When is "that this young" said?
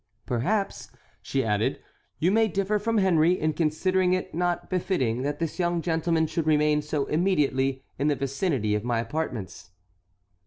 5.21-5.79